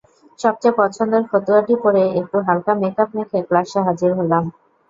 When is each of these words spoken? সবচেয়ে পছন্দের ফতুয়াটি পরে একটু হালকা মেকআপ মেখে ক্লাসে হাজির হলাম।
সবচেয়ে 0.39 0.77
পছন্দের 0.79 1.23
ফতুয়াটি 1.29 1.73
পরে 1.83 2.03
একটু 2.19 2.37
হালকা 2.47 2.73
মেকআপ 2.81 3.09
মেখে 3.15 3.39
ক্লাসে 3.47 3.79
হাজির 3.87 4.11
হলাম। 4.19 4.43